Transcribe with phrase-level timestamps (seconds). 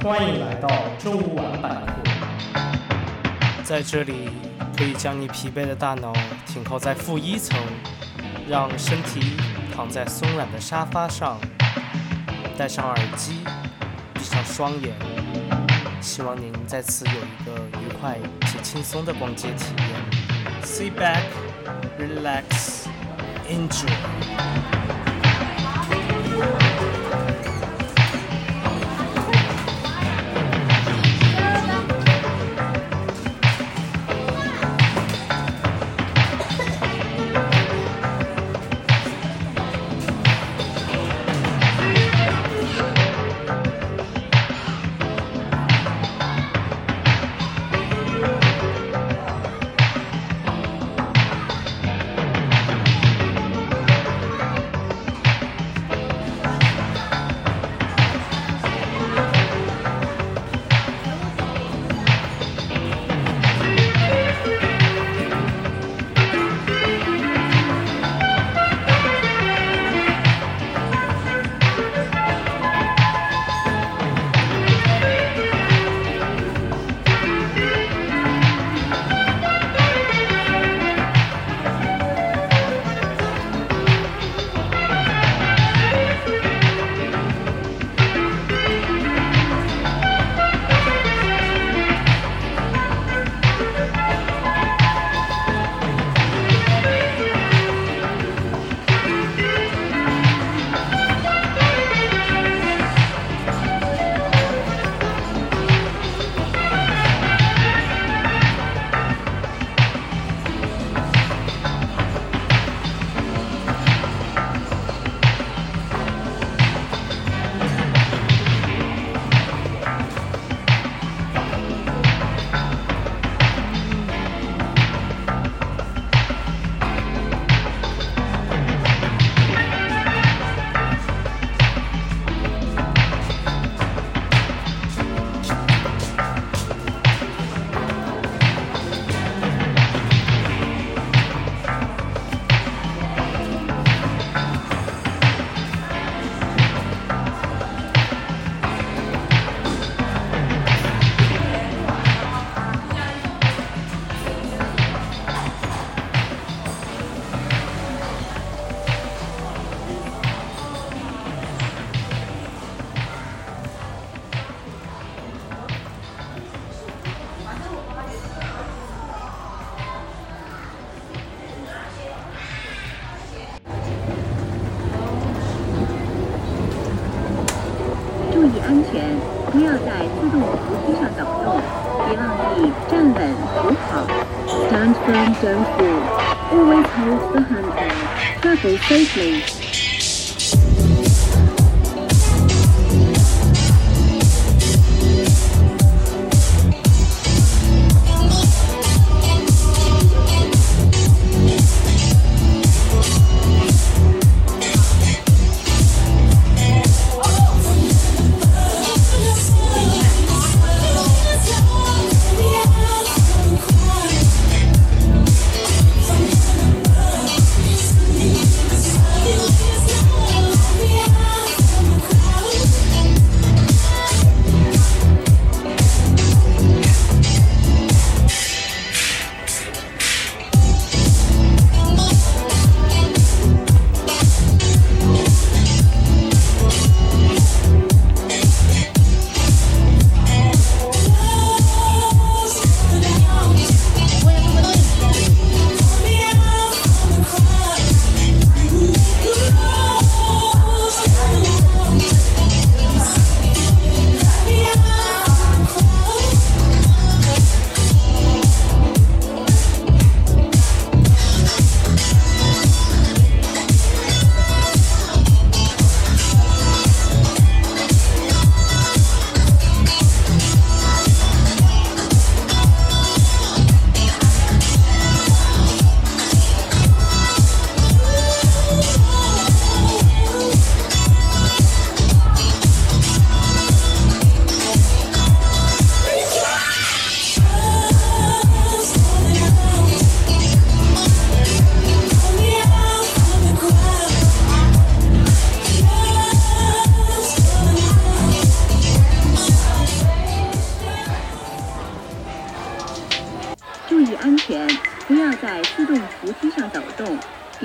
[0.00, 1.84] 欢迎来到周五晚百货，
[3.64, 4.30] 在这里
[4.76, 6.12] 可以将你疲惫的大脑
[6.46, 7.58] 停靠在负一层，
[8.48, 9.36] 让身体
[9.74, 11.36] 躺在松软的沙发上，
[12.56, 13.40] 戴上耳机，
[14.14, 14.94] 闭上双眼，
[16.00, 19.88] 希望您在此有一个愉快且轻松的逛街体验。
[20.62, 21.24] Sit back,
[21.98, 22.86] relax,
[23.48, 23.90] enjoy.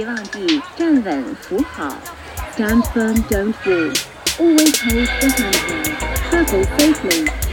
[0.00, 1.94] 别忘记站稳扶好，
[2.56, 3.92] 站稳站稳，
[4.38, 5.52] 勿微头勿向前，
[6.30, 7.49] 车头随风。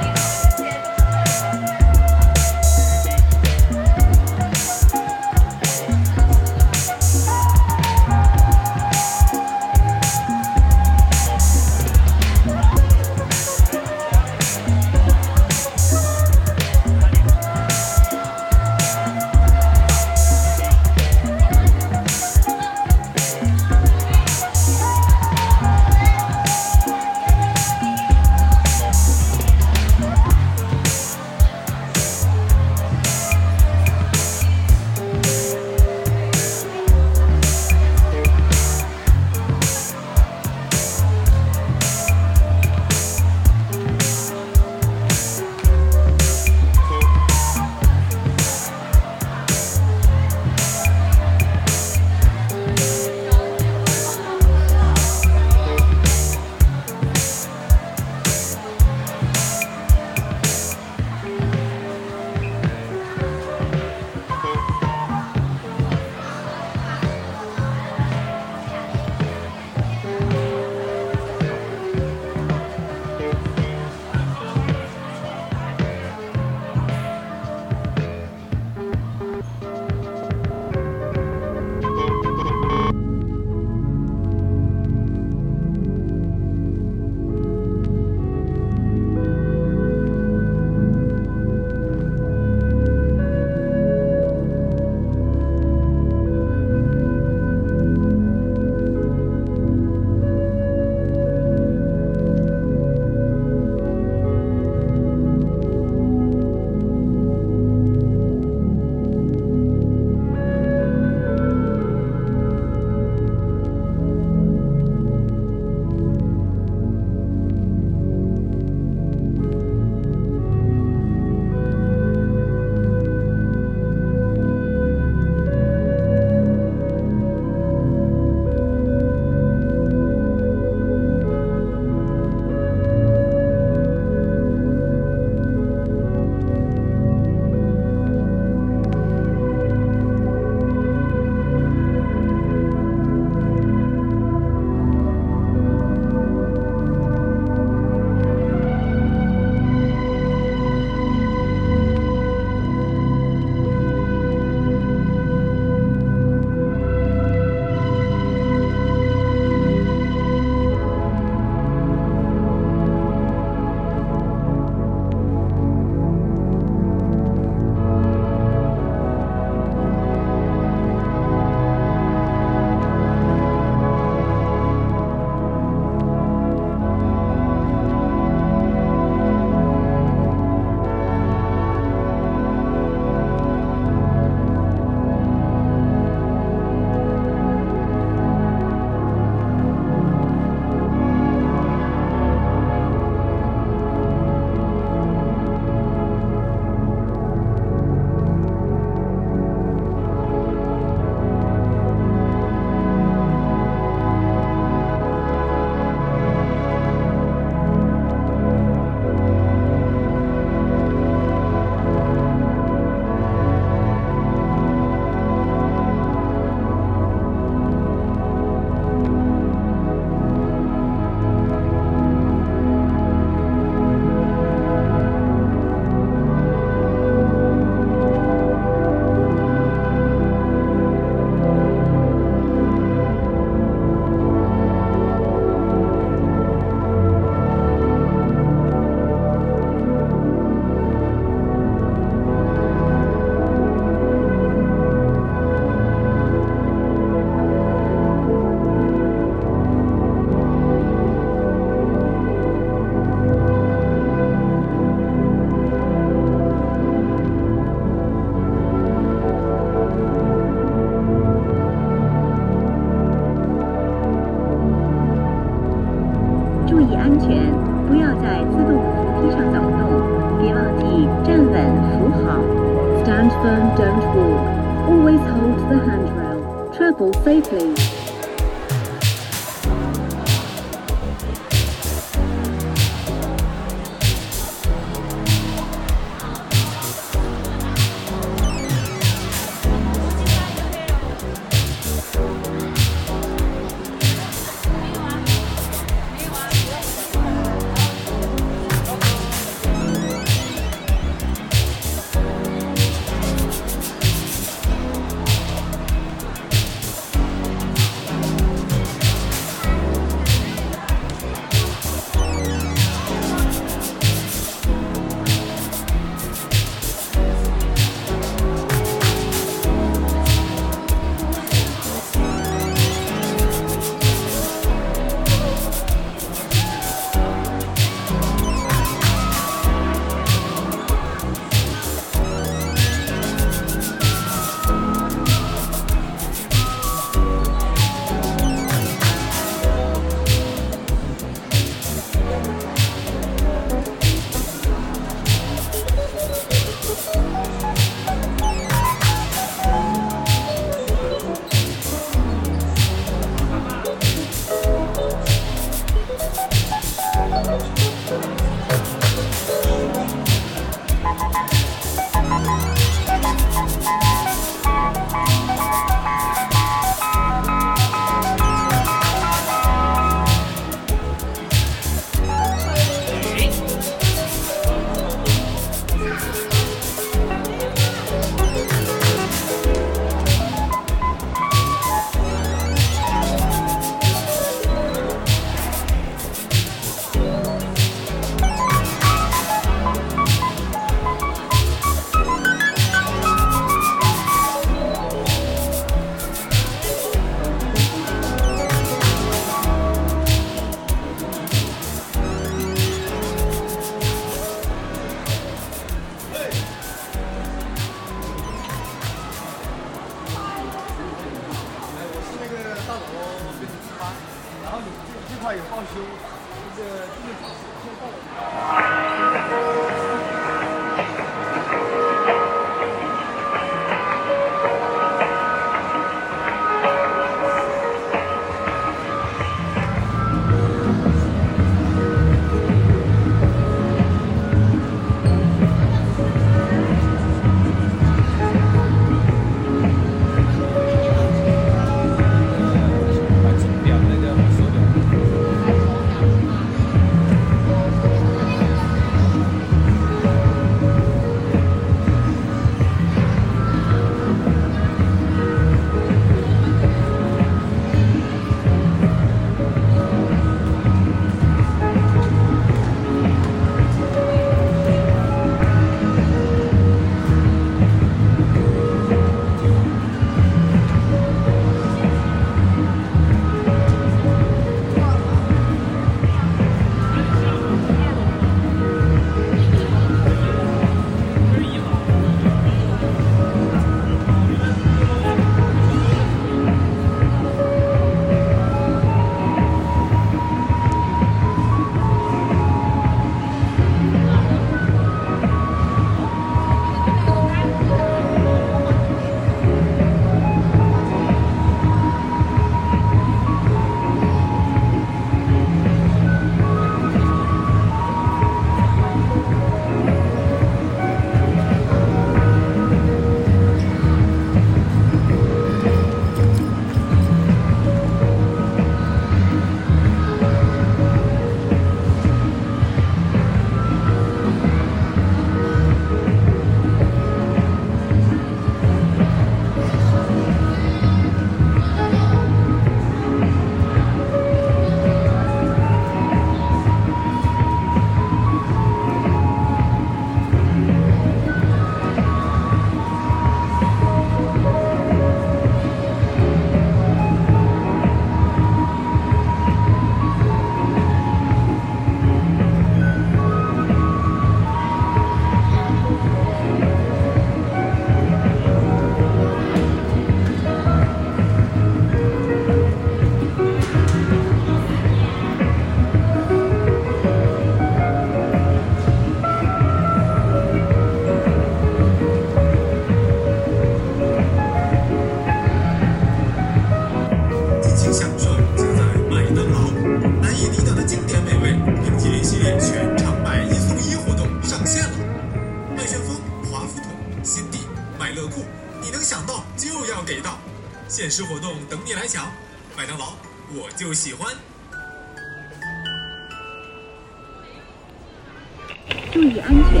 [599.34, 600.00] 注意安全，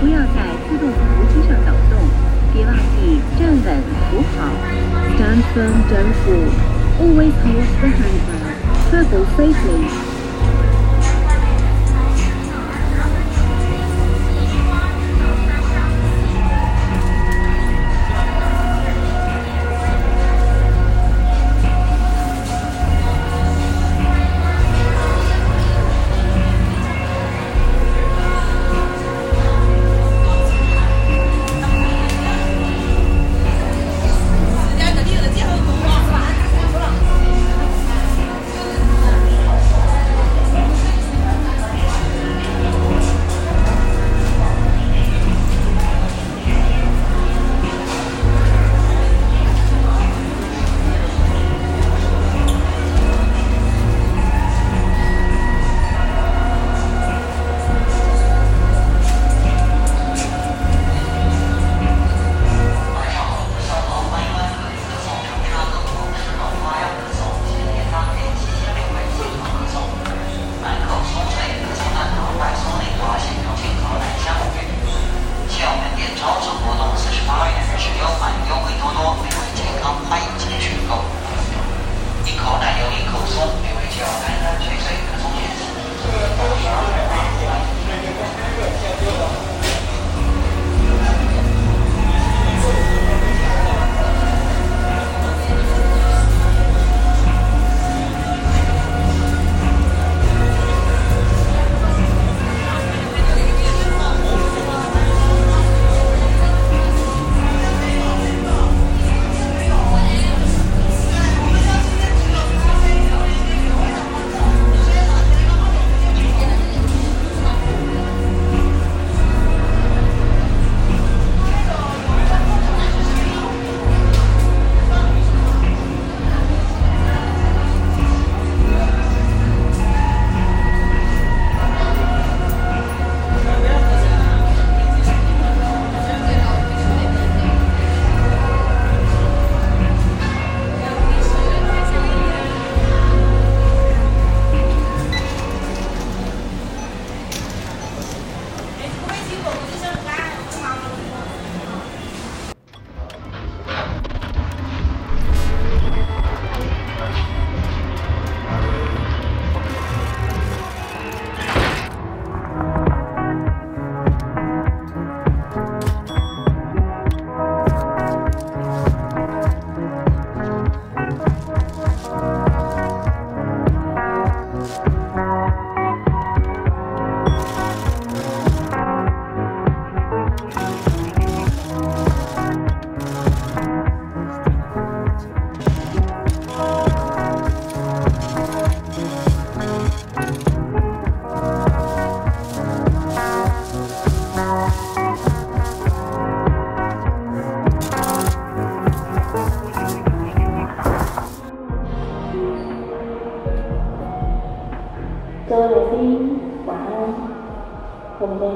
[0.00, 1.96] 不要在自动扶梯上抖动，
[2.52, 4.50] 别忘记站稳扶好。
[5.14, 6.50] Stand firm, don't fall.
[7.00, 8.42] Always hold the handrail.
[8.90, 10.01] Travel safely.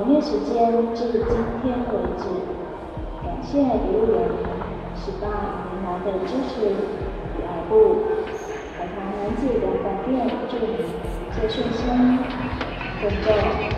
[0.06, 2.24] 营业时间至今天为止，
[3.24, 4.30] 感谢一路人
[4.94, 5.26] 十八
[5.72, 8.04] 年来的支持与爱护。
[8.78, 11.82] 海棠男子人饭店祝你一切顺心，
[13.02, 13.75] 郑重，